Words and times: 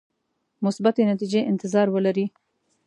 مثبتې 0.65 1.01
نتیجې 1.11 1.41
انتظار 1.51 1.87
ولري. 1.91 2.25